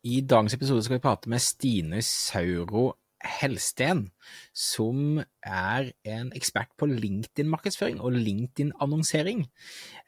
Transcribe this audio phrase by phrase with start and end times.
[0.00, 4.06] I dagens episode skal vi prate med Stine Sauro Helsten,
[4.56, 9.42] som er en ekspert på LinkedIn-markedsføring og LinkedIn-annonsering.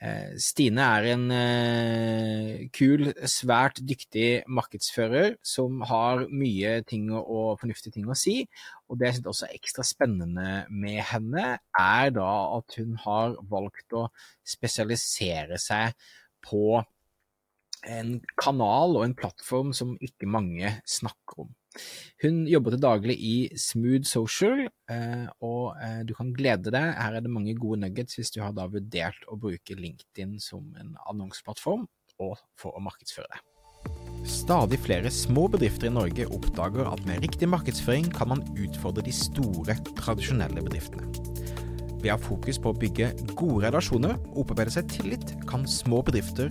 [0.01, 7.99] Eh, Stine er en eh, kul, svært dyktig markedsfører som har mye ting og fornuftige
[7.99, 8.39] ting å si.
[8.89, 13.37] Og det jeg synes også er ekstra spennende med henne, er da at hun har
[13.53, 14.09] valgt å
[14.57, 15.93] spesialisere seg
[16.49, 16.81] på
[17.89, 21.51] en kanal og en plattform som ikke mange snakker om.
[22.23, 26.91] Hun jobber til daglig i Smooth Social, eh, og eh, du kan glede deg.
[26.99, 30.69] Her er det mange gode nuggets hvis du har da vurdert å bruke LinkedIn som
[30.81, 31.89] en annonseplattform
[32.23, 33.49] og for å markedsføre deg.
[34.29, 39.15] Stadig flere små bedrifter i Norge oppdager at med riktig markedsføring kan man utfordre de
[39.17, 41.09] store, tradisjonelle bedriftene.
[42.03, 46.03] Ved å ha fokus på å bygge gode relasjoner og opparbeide seg tillit, kan små
[46.07, 46.51] bedrifter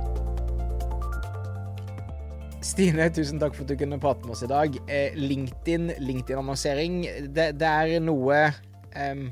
[2.71, 4.75] Stine, tusen takk for at du kunne prate med oss i dag.
[4.87, 7.01] Eh, LinkedIn, LinkedIn-annonsering,
[7.35, 8.37] det, det, er noe
[8.95, 9.25] um,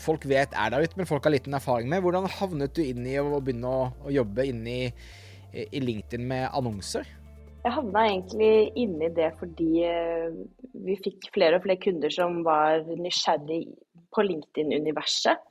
[0.00, 2.00] folk vet er der ute, men folk har liten erfaring med.
[2.00, 4.78] Hvordan havnet du inn i å begynne å, å jobbe inn i,
[5.52, 7.10] i, LinkedIn med annonser?
[7.66, 10.38] Jeg havna egentlig inni det fordi eh,
[10.86, 13.66] vi fikk flere og flere kunder som var nysgjerrig
[14.16, 15.44] på LinkedIn-universet.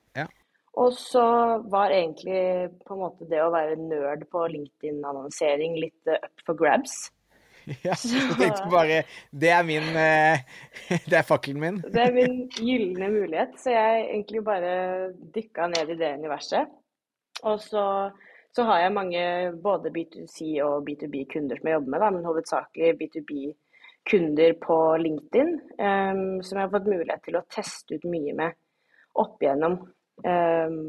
[0.77, 1.27] Og så
[1.73, 6.58] var egentlig på en måte det å være nerd på LinkedIn-annonsering litt uh, up for
[6.58, 7.08] grabs.
[7.84, 9.02] Ja, så tenkte bare
[9.32, 10.40] Det er min uh,
[11.10, 11.80] Det er fakkelen min.
[11.84, 13.58] Det er min gylne mulighet.
[13.60, 14.73] Så jeg egentlig bare
[15.36, 16.72] dykka ned i det universet.
[17.45, 17.84] Og så,
[18.56, 19.23] så har jeg mange
[19.64, 26.23] både B2C og B2B-kunder som jeg jobber med, da, men hovedsakelig B2B-kunder på LinkedIn, um,
[26.42, 28.58] som jeg har fått mulighet til å teste ut mye med
[29.22, 29.77] opp igjennom
[30.26, 30.82] um,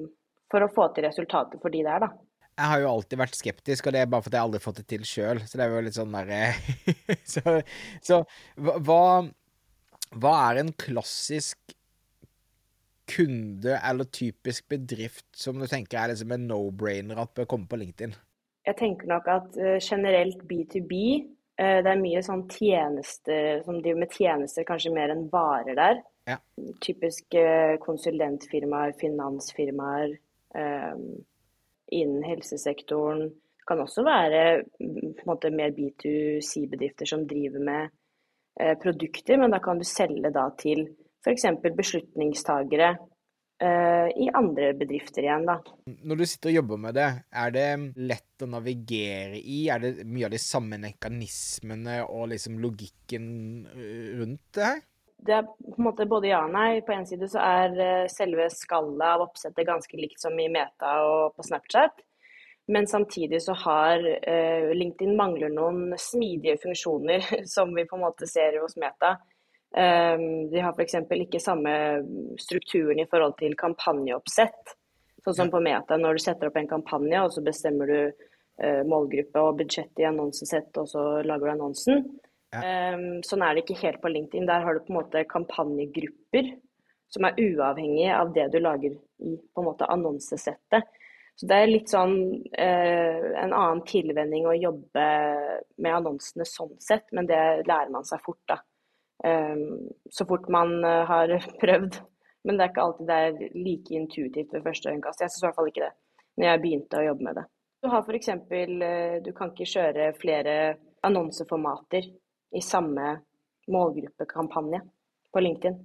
[0.49, 2.28] for å få til resultater for de der, da.
[2.59, 4.81] Jeg har jo alltid vært skeptisk, og det er bare fordi jeg aldri har fått
[4.81, 5.41] det til sjøl.
[5.47, 6.41] Så det er jo litt sånn derre
[7.35, 7.59] så,
[8.03, 8.23] så
[8.59, 9.03] hva,
[10.19, 11.77] hva er en klassisk
[13.09, 17.79] kunde eller typisk bedrift som du tenker er liksom en no-brainer at bør komme på
[17.81, 18.13] LinkedIn?
[18.69, 20.93] Jeg tenker nok at uh, generelt B2B,
[21.23, 25.79] uh, eh, det er mye sånn tjenester som driver med tjenester, kanskje mer enn varer
[25.79, 26.03] der.
[26.29, 26.37] Ja.
[26.85, 27.43] Typiske
[27.87, 30.19] konsulentfirmaer, finansfirmaer
[30.53, 31.07] um,
[31.95, 33.29] innen helsesektoren.
[33.29, 34.43] Det kan også være
[34.81, 37.93] mm, måte, mer B2C-bedrifter som driver med
[38.61, 40.87] eh, produkter, men da kan du selge da til
[41.25, 41.47] f.eks.
[41.77, 45.49] beslutningstagere eh, i andre bedrifter igjen.
[45.49, 45.59] Da.
[46.09, 47.09] Når du sitter og jobber med det,
[47.45, 47.69] er det
[48.09, 49.65] lett å navigere i?
[49.73, 53.29] Er det mye av de samme mekanismene og liksom logikken
[54.21, 54.87] rundt det her?
[55.27, 56.81] Det er på en måte både ja og nei.
[56.87, 60.99] På en side så er eh, selve skallet av oppsettet ganske likt som i Meta
[61.07, 62.05] og på Snapchat.
[62.69, 67.25] Men samtidig så har uh, LinkedIn mangler noen smidige funksjoner
[67.55, 69.15] som vi på en måte ser hos Meta.
[69.73, 70.99] Um, de har f.eks.
[71.17, 71.73] ikke samme
[72.41, 74.77] strukturen i forhold til kampanjeoppsett.
[75.25, 78.83] Sånn som på Meta, når du setter opp en kampanje og så bestemmer du uh,
[78.85, 82.05] målgruppe og budsjett i annonsesett, og så lager du annonsen.
[82.49, 84.47] Um, sånn er det ikke helt på LinkedIn.
[84.49, 86.55] Der har du på en måte kampanjegrupper
[87.13, 90.89] som er uavhengige av det du lager i på en måte annonsesettet.
[91.39, 92.17] Så det er litt sånn
[92.59, 95.05] uh, en annen tilvenning å jobbe
[95.79, 97.39] med annonsene sånn sett, men det
[97.69, 98.59] lærer man seg fort, da.
[99.25, 102.01] Um, så fort man uh, har prøvd.
[102.47, 105.23] Men det er ikke alltid det er like intuitivt ved første øyekast.
[105.23, 105.95] Jeg syns i hvert fall ikke det,
[106.39, 107.47] når jeg begynte å jobbe med det.
[107.79, 108.31] Du har f.eks.
[108.35, 110.55] Uh, du kan ikke kjøre flere
[111.07, 112.09] annonseformater
[112.57, 113.19] i samme
[113.69, 114.81] målgruppekampanje
[115.33, 115.79] på LinkedIn.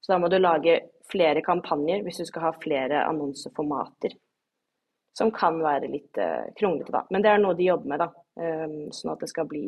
[0.00, 0.78] Så da må du lage
[1.10, 4.16] flere kampanjer hvis du skal ha flere annonseformater.
[5.16, 7.04] Som kan være litt uh, kronglete, da.
[7.10, 8.10] Men det er noe de jobber med, da.
[8.40, 9.64] Um, sånn at det skal bli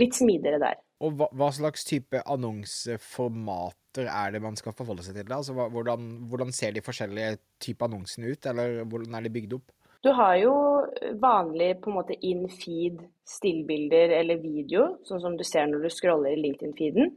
[0.00, 0.80] litt smidigere der.
[1.00, 5.28] Og hva, hva, slags type annonseformater er det man skal forholde seg til?
[5.30, 5.38] Da?
[5.40, 9.72] Altså, hvordan, hvordan, ser de forskjellige typer annonsene ut, eller hvordan er de bygd opp?
[10.04, 10.52] Du har jo
[11.22, 16.34] vanlig på en måte in-feed stillbilder eller video, sånn som du ser når du scroller
[16.34, 17.12] i LinkedIn-feeden.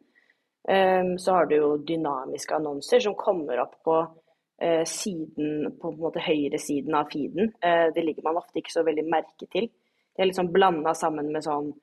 [0.64, 5.98] Um, så har du jo dynamiske annonser som kommer opp på uh, siden, på en
[6.00, 7.52] måte høyresiden av feeden.
[7.60, 9.68] Uh, det ligger man ofte ikke så veldig merke til.
[10.14, 11.74] Det er litt sånn blanda sammen med sånn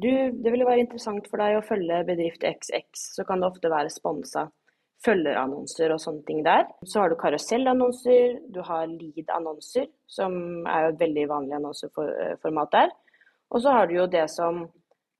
[0.00, 3.68] Du, det ville være interessant for deg å følge bedrift XX, så kan det ofte
[3.68, 4.46] være sponsa.
[5.04, 6.66] Følgerannonser og sånne ting der.
[6.84, 12.92] Så har du karusellannonser, du har lead-annonser, som er jo et veldig vanlig annonseformat der.
[13.50, 14.62] Og så har du jo det som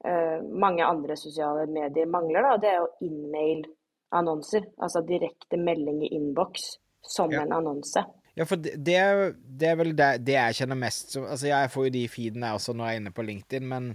[0.06, 4.69] eh, mange andre sosiale medier mangler, da, det er jo innmail-annonser.
[4.79, 7.43] Altså direkte melding i innboks som ja.
[7.43, 8.05] en annonse.
[8.37, 11.49] Ja, for det, det, er, det er vel det, det, jeg kjenner mest som Altså,
[11.50, 13.91] jeg får jo de feedene også når jeg er inne på LinkedIn, men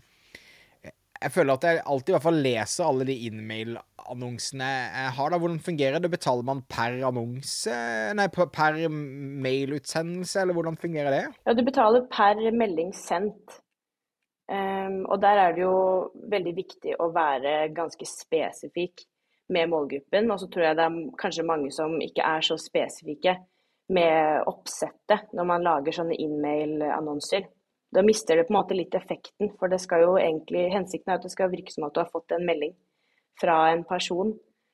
[1.25, 5.31] jeg føler at jeg alltid i hvert fall leser alle de innmail-annonsene jeg har.
[5.33, 5.39] da.
[5.41, 6.11] Hvordan fungerer det?
[6.13, 7.77] Betaler man per annonse,
[8.19, 8.77] nei, per
[9.47, 11.23] mailutsendelse, eller hvordan fungerer det?
[11.47, 13.57] Ja, du betaler per melding sendt.
[14.45, 15.77] Um, og der er det jo
[16.29, 19.07] veldig viktig å være ganske spesifikk
[19.49, 20.29] med målgruppen.
[20.29, 23.39] Og så tror jeg det er kanskje mange som ikke er så spesifikke
[23.95, 27.49] med oppsettet når man lager sånne innmail-annonser.
[27.93, 31.19] Da mister det på en måte litt effekten, for det skal jo egentlig, hensikten er
[31.19, 32.73] at det skal virke som at du har fått en melding
[33.39, 34.33] fra en person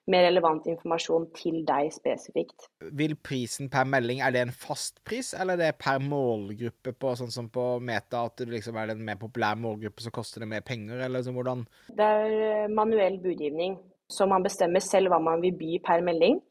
[0.10, 2.66] med relevant informasjon til deg spesifikt.
[2.98, 7.14] Vil prisen per melding, er det en fast pris, eller er det per målgruppe på
[7.20, 10.50] sånn som på Meta, at det liksom er en mer populær målgruppe, så koster det
[10.52, 11.66] mer penger, eller så hvordan?
[11.94, 13.78] Det er eh, manuell budgivning,
[14.12, 16.42] så man bestemmer selv hva man vil by per melding.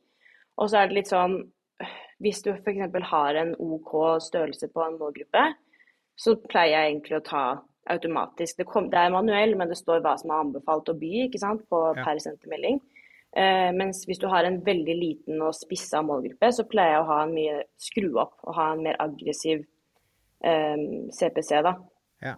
[0.60, 1.40] Og så er det litt sånn
[2.20, 2.96] hvis du f.eks.
[3.10, 5.44] har en OK størrelse på en målgruppe,
[6.20, 7.44] så pleier jeg egentlig å ta
[7.90, 8.58] automatisk.
[8.60, 11.40] Det, kom, det er manuell, men det står hva som er anbefalt å by ikke
[11.42, 12.04] sant, på ja.
[12.04, 12.80] per sentermelding.
[13.30, 17.08] Eh, mens hvis du har en veldig liten og spissa målgruppe, så pleier jeg å
[17.12, 19.64] ha en mye skru opp og ha en mer aggressiv
[20.44, 20.84] eh,
[21.14, 21.74] CPC, da.
[22.26, 22.36] Ja.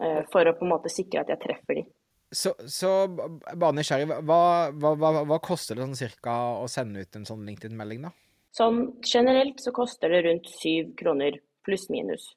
[0.00, 1.86] Eh, for å på en måte sikre at jeg treffer de.
[2.30, 7.16] Så, så bare nysgjerrig, hva, hva, hva, hva, koster det sånn cirka å sende ut
[7.18, 8.12] en sånn LinkedIn-melding, da?
[8.54, 12.30] Sånn generelt så koster det rundt syv kroner pluss minus.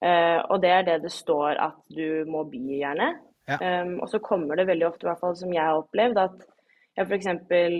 [0.00, 3.10] Uh, og det er det det står at du må by, gjerne.
[3.50, 3.58] Ja.
[3.82, 6.46] Um, og så kommer det veldig ofte, i hvert fall som jeg har opplevd, at
[6.96, 7.28] jeg f.eks.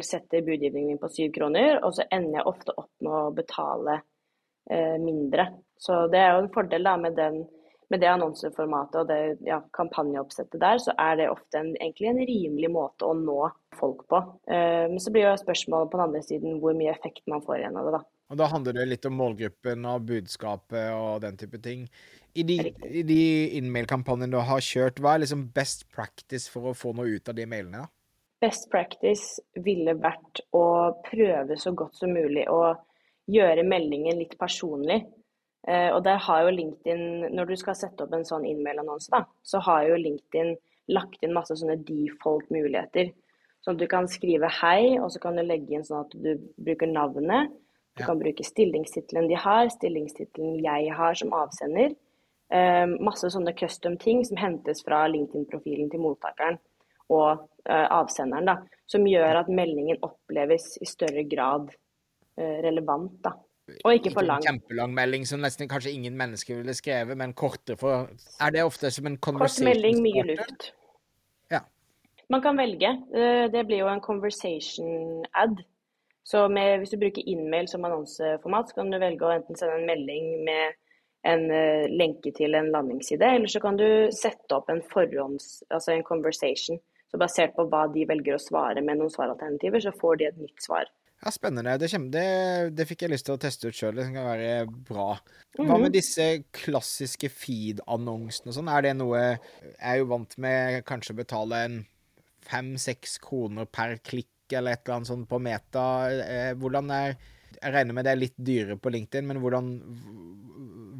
[0.06, 3.96] setter budgivningen min på syv kroner, og så ender jeg ofte opp med å betale
[4.00, 5.49] uh, mindre.
[5.81, 7.43] Så det er jo en fordel da med den
[7.90, 12.20] med det annonseformatet og det ja, kampanjeoppsettet der, så er det ofte en, egentlig en
[12.28, 13.49] rimelig måte å nå
[13.81, 14.20] folk på.
[14.46, 17.58] Uh, men så blir jo spørsmålet på den andre siden hvor mye effekt man får
[17.58, 18.02] igjen av det, da.
[18.30, 21.88] Og Da handler det litt om målgruppen og budskapet og den type ting.
[22.38, 23.22] I de, i de
[23.58, 27.34] innmail-kampanjene du har kjørt, hva er liksom best practice for å få noe ut av
[27.34, 27.82] de mailene?
[27.82, 27.90] da?
[28.40, 30.64] Best practice ville vært å
[31.04, 32.76] prøve så godt som mulig å
[33.30, 35.02] gjøre meldingen litt personlig.
[35.68, 39.60] Eh, og der har jo LinkedIn, når du skal sette opp en sånn innmail-annonse, så
[39.66, 40.54] har jo LinkedIn
[40.94, 43.10] lagt inn masse sånne default-muligheter.
[43.60, 46.30] Sånn at du kan skrive hei, og så kan du legge inn sånn at du
[46.56, 47.52] bruker navnet.
[48.00, 51.94] Du kan bruke stillingstittelen de har, stillingstittelen jeg har som avsender.
[52.50, 56.58] Eh, masse sånne custom ting som hentes fra LinkedIn-profilen til mottakeren
[57.11, 58.49] og eh, avsenderen.
[58.49, 58.56] da,
[58.91, 61.70] Som gjør at meldingen oppleves i større grad
[62.38, 63.20] eh, relevant.
[63.23, 63.37] da.
[63.85, 64.43] Og ikke for lang.
[64.43, 68.08] Kjempelang melding som nesten kanskje ingen mennesker ville skrevet, men kortere for
[68.41, 70.73] Er det ofte som en conversation Kort melding, mye luft.
[71.52, 71.61] Ja.
[72.31, 72.91] Man kan velge.
[73.14, 75.62] Eh, det blir jo en conversation ad.
[76.30, 79.80] Så med, hvis du bruker innmail som annonseformat, så kan du velge å enten sende
[79.80, 80.76] en melding med
[81.26, 85.50] en uh, lenke til en landingsside, eller så kan du sette opp en forhånds...
[85.74, 86.78] Altså en conversation.
[87.10, 90.38] Så basert på hva de velger å svare med noen svaralternativer, så får de et
[90.38, 90.86] nytt svar.
[91.20, 91.74] Ja, Spennende.
[91.82, 92.26] Det, det,
[92.78, 93.99] det, fikk jeg lyst til å teste ut sjøl.
[93.99, 95.08] Det kan være bra.
[95.58, 95.94] Hva med mhm.
[95.99, 98.70] disse klassiske feed-annonsene og sånn?
[98.72, 101.80] Er det noe Jeg er jo vant med kanskje å betale en
[102.46, 105.85] fem-seks kroner per klikk eller et eller annet sånt på Meta.
[106.11, 107.14] Eh, hvordan er
[107.61, 109.71] Jeg regner med det er litt dyrere på LinkedIn, men hvordan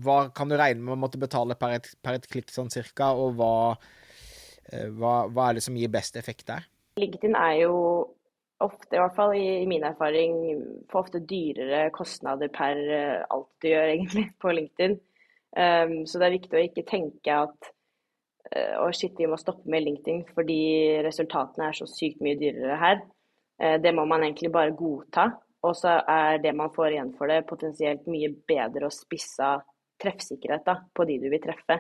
[0.03, 3.13] Hva kan du regne med å måtte betale per et, per et klikk sånn cirka,
[3.13, 3.77] og hva,
[4.73, 6.67] eh, hva, hva er det som gir best effekt der?
[7.01, 7.77] LinkedIn er jo
[8.61, 10.35] ofte, i hvert fall i, min erfaring,
[10.91, 14.97] får ofte dyrere kostnader per uh, alt du gjør, egentlig, på LinkedIn.
[15.57, 17.71] Um, så det er viktig å ikke tenke at
[18.55, 20.61] uh, å shit, vi må stoppe med LinkedIn fordi
[21.07, 23.03] resultatene er så sykt mye dyrere her.
[23.61, 25.31] Uh, det må man egentlig bare godta.
[25.63, 29.59] Og så er det man får igjen for det, potensielt mye bedre og spissa
[30.01, 31.77] treffsikkerhet da, på de du vil treffe.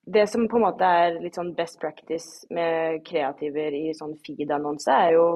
[0.00, 4.94] Det som på en måte er litt sånn best practice med kreativer i sånn feed-annonse,
[4.96, 5.26] er jo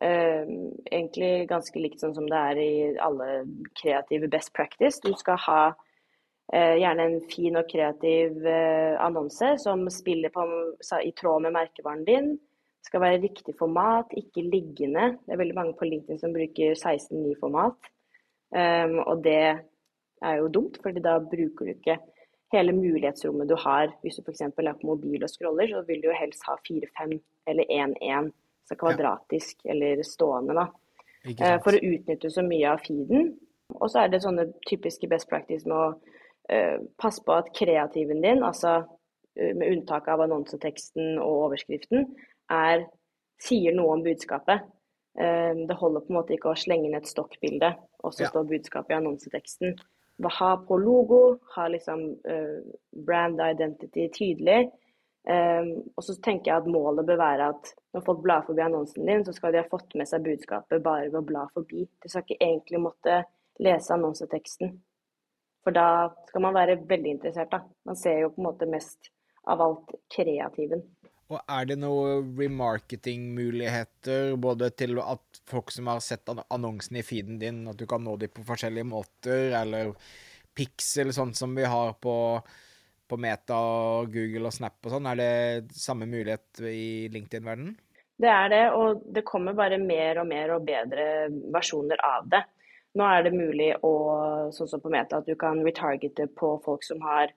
[0.00, 0.48] eh,
[0.88, 3.42] egentlig ganske likt sånn som det er i alle
[3.78, 5.02] kreative best practice.
[5.04, 10.48] Du skal ha eh, gjerne en fin og kreativ eh, annonse som spiller på,
[11.04, 12.32] i tråd med merkevaren din.
[12.82, 15.12] Skal være riktig format, ikke liggende.
[15.22, 17.90] Det er veldig mange på LinkedIn som bruker 16.9-format.
[18.52, 19.42] Um, og det
[20.22, 21.96] er jo dumt, fordi da bruker du ikke
[22.52, 23.94] hele mulighetsrommet du har.
[24.02, 24.42] Hvis du f.eks.
[24.42, 27.14] er på mobil og scroller, så vil du jo helst ha 4-5
[27.52, 28.32] eller 1-1
[28.68, 30.66] så kvadratisk eller stående, da.
[31.38, 33.32] uh, for å utnytte så mye av feeden.
[33.78, 38.26] Og så er det sånne typiske best practice med å uh, passe på at kreativen
[38.26, 38.82] din, altså
[39.32, 42.02] med unntak av annonseteksten og overskriften,
[42.52, 42.86] er,
[43.42, 44.68] sier noe om budskapet.
[45.12, 47.68] Det holder på en måte ikke å slenge inn et stokkbilde,
[48.00, 48.30] og så ja.
[48.30, 49.74] står budskapet i annonseteksten.
[50.38, 51.18] Ha på logo,
[51.56, 52.06] ha liksom
[53.04, 54.70] brand identity tydelig.
[55.22, 59.06] Um, og så tenker jeg at målet bør være at når folk blar forbi annonsen
[59.06, 61.84] din, så skal de ha fått med seg budskapet bare ved å bla forbi.
[62.02, 63.20] De skal ikke egentlig måtte
[63.62, 64.72] lese annonseteksten.
[65.62, 67.62] For da skal man være veldig interessert, da.
[67.86, 69.12] Man ser jo på en måte mest
[69.46, 70.82] av alt kreativen.
[71.32, 77.38] Og er det noen remarketing-muligheter, både til at folk som har sett annonsen i feeden
[77.40, 79.94] din, at du kan nå dem på forskjellige måter, eller
[80.52, 82.16] pixel, sånn som vi har på
[83.12, 83.56] på Meta,
[84.08, 85.08] Google og Snap og sånn?
[85.10, 87.74] Er det samme mulighet i LinkedIn-verdenen?
[88.22, 91.04] Det er det, og det kommer bare mer og mer og bedre
[91.52, 92.40] versjoner av det.
[92.96, 93.92] Nå er det mulig å,
[94.54, 97.32] sånn som på Meta, at du kan retargete på folk som har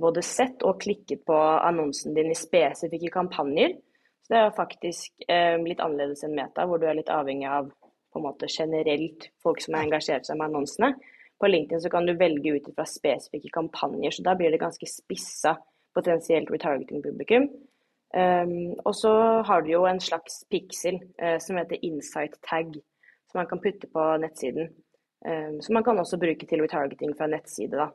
[0.00, 3.74] både sett og klikket på annonsen din i spesifikke kampanjer.
[4.22, 7.48] Så det er jo faktisk eh, litt annerledes enn Meta, hvor du er litt avhengig
[7.50, 7.72] av
[8.12, 10.92] på en måte generelt folk som har engasjert seg med annonsene.
[11.40, 14.86] På LinkedIn så kan du velge ut fra spesifikke kampanjer, så da blir det ganske
[14.86, 15.56] spissa
[15.96, 17.48] potensielt retargeting-publikum.
[18.12, 19.12] Um, og så
[19.48, 22.76] har du jo en slags piksel uh, som heter insight tag,
[23.30, 24.68] som man kan putte på nettsiden.
[25.24, 27.88] Um, som man kan også bruke til retargeting fra nettside, da.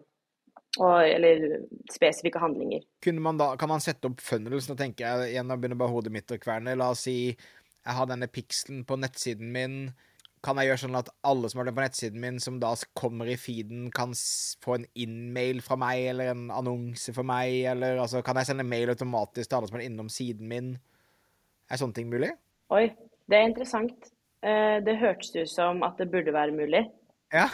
[0.77, 2.83] Og, eller spesifikke handlinger.
[3.17, 4.69] Man da, kan man sette opp funnels?
[4.69, 6.75] Nå tenker jeg igjen, nå begynner bare hodet mitt å kverne.
[6.77, 9.79] La oss si jeg har denne pikselen på nettsiden min
[10.45, 13.29] kan jeg gjøre sånn at alle som har det på nettsiden min, som da kommer
[13.29, 14.13] i feeden, kan
[14.63, 18.67] få en in-mail fra meg, eller en annonse for meg, eller altså Kan jeg sende
[18.67, 20.75] mail automatisk til alle som er innom siden min?
[21.67, 22.31] Er sånne ting mulig?
[22.71, 22.85] Oi,
[23.27, 24.11] det er interessant.
[24.45, 26.85] Eh, det hørtes ut som at det burde være mulig.
[27.33, 27.49] Ja.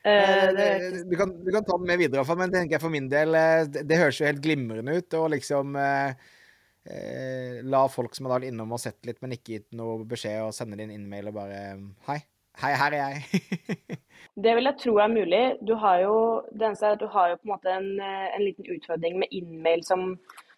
[0.00, 3.34] Det, du, kan, du, kan, ta den med videre, men tenker jeg for min del
[3.68, 5.16] Det, det høres jo helt glimrende ut.
[5.18, 6.14] Og liksom uh,
[6.88, 10.42] eh, la folk som har vært innom og sett litt, men ikke gitt noe beskjed,
[10.46, 11.64] og sende din innmail og bare
[12.08, 12.20] Hei.
[12.60, 13.76] Hei, her er jeg.
[14.44, 15.42] det vil jeg tro er mulig.
[15.64, 16.14] Du har jo,
[16.52, 19.16] det eneste er at du har jo på en måte en, eh, en liten utfordring
[19.22, 20.16] med innmail som,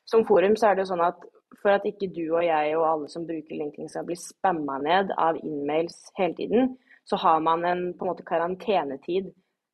[0.09, 0.57] som, forum.
[0.59, 1.21] Så er det jo sånn at
[1.61, 5.13] for at ikke du og jeg og alle som bruker LinkedIn skal bli spamma ned
[5.21, 6.73] av innmails hele tiden,
[7.05, 9.33] så har man en på en måte karantenetid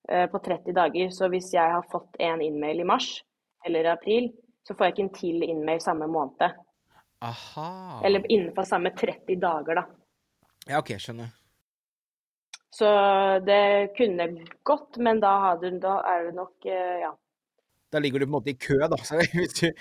[0.09, 1.11] eh, på 30 dager.
[1.11, 3.11] Så hvis jeg har fått en innmail i mars
[3.67, 4.31] eller april,
[4.67, 6.57] så får jeg ikke en til innmail samme måned.
[7.25, 8.01] Aha.
[8.05, 9.85] Eller innenfor samme 30 dager, da.
[10.69, 11.33] Ja, OK, skjønner.
[12.79, 12.89] Så
[13.47, 14.29] det kunne
[14.63, 17.15] gått, men da, hadde, da er det nok eh, ja.
[17.89, 18.99] Da ligger du på en måte i kø, da.
[19.09, 19.73] Så hvis, du,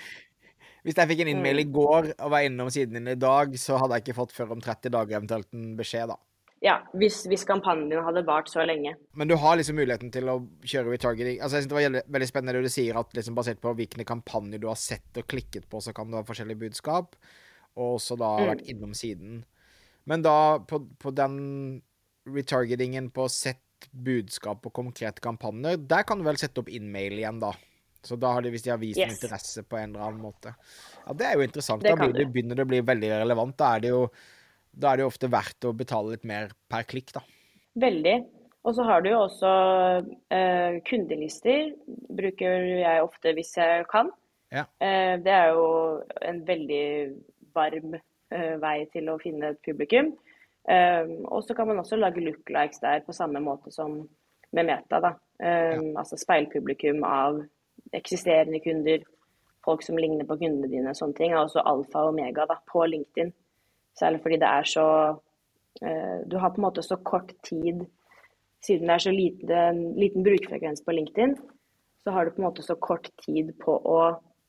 [0.86, 1.62] hvis jeg fikk en innmail mm.
[1.62, 4.56] i går og var innom siden din i dag, så hadde jeg ikke fått før
[4.56, 6.18] om 30 dager eventuelt en beskjed, da.
[6.64, 8.96] Ja, hvis, hvis, kampanjen hadde vart så lenge.
[9.14, 11.36] Men du har liksom muligheten til å kjøre retargeting.
[11.38, 14.06] Altså, jeg synes Det var veldig spennende det du sier, at liksom basert på hvilke
[14.08, 17.14] kampanjer du har sett og klikket på, så kan du ha forskjellige budskap.
[17.78, 18.48] Og også da mm.
[18.50, 19.44] vært innom siden.
[20.10, 21.38] Men da, på, på den
[22.28, 23.62] retargetingen på sett
[23.94, 27.52] budskap og konkrete kampanjer, der kan du vel sette opp innmail igjen, da.
[28.02, 29.14] Så da har de, hvis de har vist yes.
[29.14, 30.54] interesse på en eller annen måte.
[31.04, 31.82] Ja, Det er jo interessant.
[31.84, 33.56] Det da begynner det å bli veldig relevant.
[33.58, 34.02] Da er det jo
[34.78, 37.24] da er det jo ofte verdt å betale litt mer per klikk, da.
[37.78, 38.16] Veldig.
[38.66, 39.50] Og så har du jo også
[40.34, 41.72] eh, kundelister.
[42.18, 44.10] Bruker jeg ofte hvis jeg kan.
[44.54, 44.64] Ja.
[44.82, 45.66] Eh, det er jo
[46.24, 46.86] en veldig
[47.56, 50.12] varm eh, vei til å finne et publikum.
[50.68, 54.02] Eh, og så kan man også lage looklikes der på samme måte som
[54.52, 55.00] med Meta.
[55.00, 55.14] da.
[55.42, 55.80] Eh, ja.
[56.00, 57.42] Altså speilpublikum av
[57.94, 59.04] eksisterende kunder,
[59.64, 61.32] folk som ligner på kundene dine, sånne ting.
[61.32, 63.32] Er også alfa og omega da, på LinkedIn.
[63.98, 64.86] Særlig fordi det er så
[65.82, 67.86] eh, Du har på en måte så kort tid
[68.64, 71.36] Siden det er så liten, liten brukerfrekvens på LinkedIn,
[72.02, 73.98] så har du på en måte så kort tid på å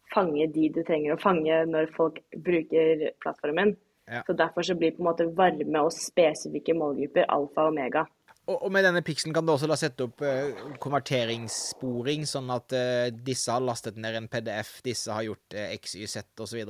[0.10, 3.75] fange de du trenger å fange når folk bruker plattformen.
[4.10, 4.24] Ja.
[4.25, 8.08] Så Derfor så blir på en måte varme og spesifikke målgrupper alfa og omega.
[8.50, 13.12] Og, med denne pikselen kan du også da sette opp uh, konverteringssporing, sånn at uh,
[13.13, 16.63] disse har lastet ned en PDF, disse har gjort uh, XYZ osv.?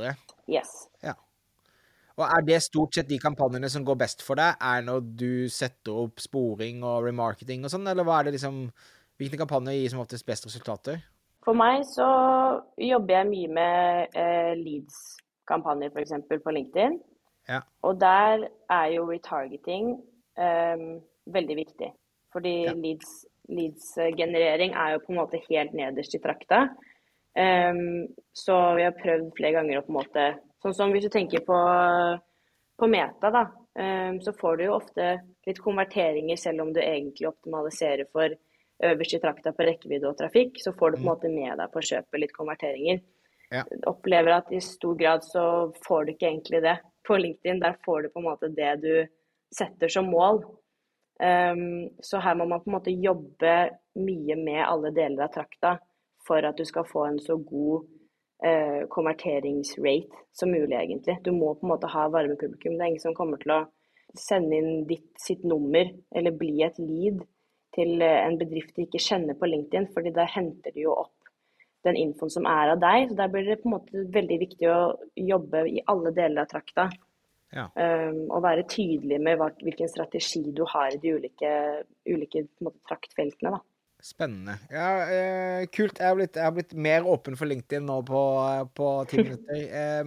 [0.51, 0.73] Yes.
[1.05, 1.15] Ja.
[2.19, 5.47] Og Er det stort sett de kampanjene som går best for deg, er når du
[5.51, 8.67] setter opp sporing og remarketing og sånn, eller hva er det liksom
[9.19, 11.01] Hvilke kampanjer gir som oftest best resultater?
[11.43, 12.05] For meg så
[12.79, 16.13] jobber jeg mye med eh, leads-kampanjer, f.eks.
[16.39, 16.95] på LinkedIn.
[17.51, 17.59] Ja.
[17.83, 19.89] Og der er jo retargeting
[20.39, 20.85] eh,
[21.35, 21.89] veldig viktig.
[22.31, 22.75] Fordi ja.
[22.79, 26.69] leads-generering leads er jo på en måte helt nederst i trakta.
[27.39, 30.23] Um, så vi har prøvd flere ganger å på en måte
[30.63, 31.57] Sånn som hvis du tenker på,
[32.79, 33.45] på Meta, da.
[34.19, 35.05] så får du jo ofte
[35.47, 38.35] litt konverteringer, selv om du egentlig optimaliserer for
[38.83, 40.59] øverst i trakta på rekkevidde og trafikk.
[40.63, 41.11] Så får du på en mm.
[41.11, 43.01] måte med deg på kjøpet litt konverteringer.
[43.49, 43.63] Ja.
[43.89, 45.43] Opplever at i stor grad så
[45.85, 47.61] får du ikke egentlig det på LinkedIn.
[47.63, 48.93] Der får du på en måte det du
[49.55, 50.43] setter som mål.
[51.19, 53.55] Um, så her må man på en måte jobbe
[53.99, 55.73] mye med alle deler av trakta
[56.27, 57.87] for at du skal få en så god
[58.45, 61.19] uh, konverteringsrate som mulig, egentlig.
[61.25, 62.77] Du må på en måte ha varmepublikum.
[62.77, 63.65] Det er ingen som kommer til å
[64.17, 67.21] sende inn ditt, sitt nummer eller bli et lead
[67.75, 71.13] til eh, en bedrift de ikke kjenner på LinkedIn, fordi da henter de jo opp
[71.85, 73.09] den infoen som er av deg.
[73.09, 74.79] Så Der blir det på en måte veldig viktig å
[75.15, 76.89] jobbe i alle deler av trakta.
[77.49, 77.65] Ja.
[77.73, 81.53] Um, og være tydelig med hva, hvilken strategi du har i de ulike,
[82.05, 83.55] ulike måte, traktfeltene.
[83.55, 83.61] Da.
[83.99, 84.55] Spennende.
[84.71, 85.99] Ja, eh, kult.
[85.99, 88.21] Jeg har, blitt, jeg har, blitt, mer åpen for LinkedIn nå på,
[88.77, 89.59] på ti minutter.
[89.81, 90.05] Eh,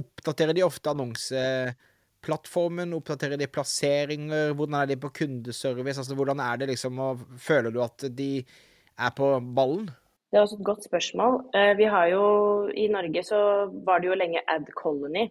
[0.00, 2.94] oppdaterer de ofte annonseplattformen?
[2.96, 4.54] Oppdaterer de plasseringer?
[4.56, 5.98] Hvordan er de på kundeservice?
[6.00, 9.90] Altså, hvordan er det liksom, og Føler du at de er på ballen?
[10.30, 11.40] Det er også et godt spørsmål.
[11.58, 12.24] Eh, vi har jo,
[12.72, 15.26] I Norge så var det jo lenge Ad Colony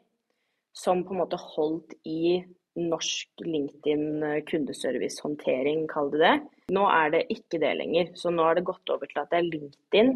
[0.76, 2.44] som på en måte holdt i
[2.78, 6.34] norsk LinkedIn kundeservicehåndtering, kundeservice-håndtering, kall det det.
[6.76, 8.12] Nå er det ikke det lenger.
[8.16, 10.12] Så nå har det gått over til at det er LinkedIn,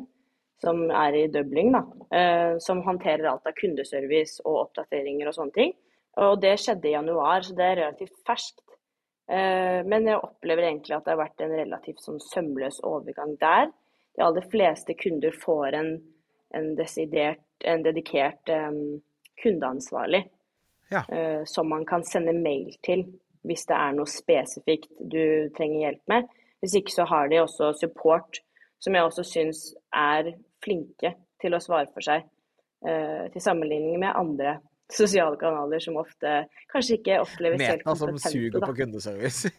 [0.63, 1.83] som er i Dublin, da,
[2.15, 5.73] eh, som håndterer alt av kundeservice og oppdateringer og sånne ting.
[6.23, 8.61] Og det skjedde i januar, så det er relativt ferskt.
[9.25, 13.69] Men jeg opplever egentlig at det har vært en relativt sånn sømløs overgang der
[14.15, 15.91] de aller fleste kunder får en,
[16.53, 16.69] en,
[17.73, 19.01] en dedikert um,
[19.41, 20.23] kundeansvarlig
[20.93, 21.03] ja.
[21.09, 23.05] uh, som man kan sende mail til
[23.43, 26.27] hvis det er noe spesifikt du trenger hjelp med.
[26.63, 28.39] Hvis ikke så har de også support,
[28.79, 30.31] som jeg også syns er
[30.63, 31.11] flinke
[31.43, 32.23] til å svare for seg.
[32.83, 34.57] Uh, til sammenligning med andre
[34.99, 38.13] sosiale kanaler som ofte kanskje ikke oppleves Meta helt kompetente.
[38.13, 39.51] Meta som suger på kundeservice.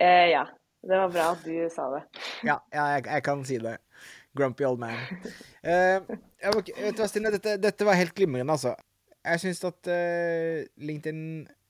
[0.00, 0.46] uh, ja.
[0.86, 2.02] Det var bra at du sa det.
[2.46, 3.72] ja, jeg, jeg, kan si det.
[4.38, 4.94] Grumpy old man.
[5.64, 8.76] Uh, vet du hva, Stine, dette, dette, var helt glimrende, altså.
[9.26, 11.20] Jeg syns at uh, LinkedIn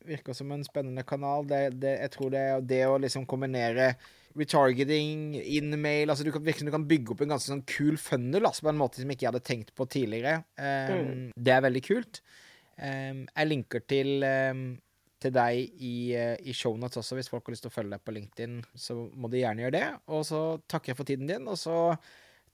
[0.07, 1.49] virker som en spennende kanal.
[1.49, 3.95] Det, det, jeg tror det, er det å liksom kombinere
[4.37, 8.67] retargeting, in-mail altså du kan, du kan bygge opp en ganske sånn kul funnel altså,
[8.67, 10.43] på en måte som jeg ikke hadde tenkt på tidligere.
[10.61, 11.23] Um, mm.
[11.33, 12.21] Det er veldig kult.
[12.77, 14.67] Um, jeg linker til um,
[15.23, 18.05] til deg i, eh, i shownotes også, hvis folk har lyst til å følge deg
[18.05, 18.61] på LinkedIn.
[18.77, 19.87] Så må de gjerne gjøre det.
[20.13, 21.79] Og så takker jeg for tiden din, og så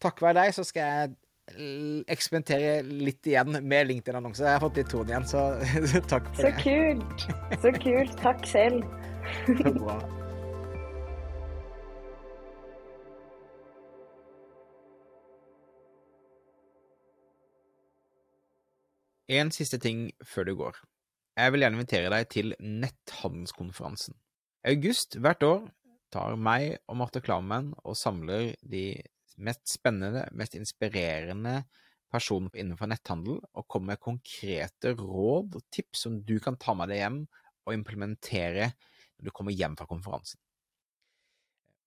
[0.03, 1.17] takk være deg, så skal jeg
[1.50, 4.46] eksperimentere litt igjen med LinkedIn-annonser.
[4.46, 5.42] Jeg har fått litt tone igjen, så
[6.12, 6.55] takk for så det.
[6.55, 7.28] Så kult.
[7.64, 8.18] Så kult.
[8.22, 8.85] Takk selv.
[9.62, 9.96] Så bra.
[19.33, 20.81] En siste ting før du går.
[21.38, 24.18] Jeg vil gjerne invitere deg til netthandelskonferansen.
[24.66, 25.62] I august hvert år
[26.12, 29.00] tar meg og Marte Klammen og samler de
[29.38, 31.62] mest spennende, mest inspirerende
[32.12, 36.92] personen innenfor netthandel, og komme med konkrete råd og tips som du kan ta med
[36.92, 37.21] deg hjem
[37.66, 40.40] og implementere når du kommer hjem fra konferansen.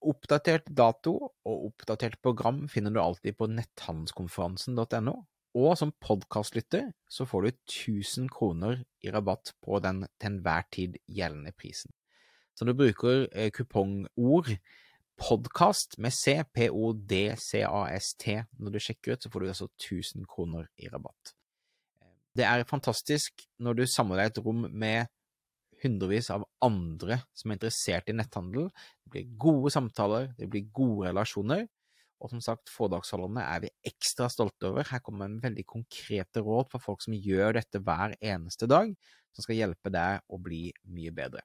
[0.05, 5.15] Oppdatert dato og oppdatert program finner du alltid på netthandelskonferansen.no,
[5.55, 10.97] og som podkastlytter så får du 1000 kroner i rabatt på den til enhver tid
[11.08, 11.93] gjeldende prisen.
[12.55, 14.51] Så når du bruker eh, kupongord
[15.19, 20.89] podkast med C, P-O-D-C-A-S-T når du sjekker ut, så får du altså 1000 kroner i
[20.91, 21.34] rabatt.
[22.36, 25.08] Det er fantastisk når du samler deg et rom med
[25.84, 28.67] hundrevis av andre som er interessert i netthandel.
[29.06, 31.65] Det blir gode samtaler, det blir gode relasjoner,
[32.23, 34.88] og som sagt, foredragsholderne er vi ekstra stolte over.
[34.88, 38.91] Her kommer en veldig konkrete råd for folk som gjør dette hver eneste dag,
[39.36, 41.43] som skal hjelpe deg å bli mye bedre.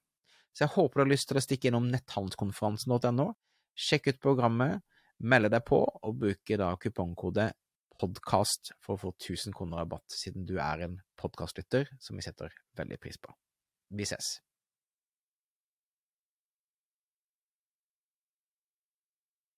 [0.55, 3.31] Så jeg håper du har lyst til å stikke innom netthandelskonferansen.no.
[3.75, 4.83] Sjekk ut programmet,
[5.21, 7.51] melde deg på, og bruke da kupongkode
[8.01, 12.55] podkast for å få 1000 kroner rabatt, siden du er en podkastlytter som vi setter
[12.81, 13.35] veldig pris på.
[13.93, 14.39] Vi ses.